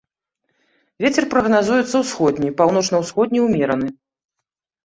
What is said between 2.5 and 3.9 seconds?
паўночна-ўсходні ўмераны.